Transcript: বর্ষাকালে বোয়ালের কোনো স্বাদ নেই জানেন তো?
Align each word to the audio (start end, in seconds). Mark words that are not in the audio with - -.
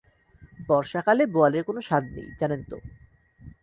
বর্ষাকালে 0.69 1.23
বোয়ালের 1.33 1.63
কোনো 1.65 1.79
স্বাদ 1.87 2.03
নেই 2.15 2.27
জানেন 2.39 2.61
তো? 2.69 2.77